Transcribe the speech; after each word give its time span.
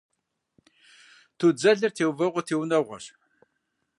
Тудзэлъэр 1.37 1.91
теувэгъуэ 1.95 2.41
теунэгъуэщ. 2.47 3.05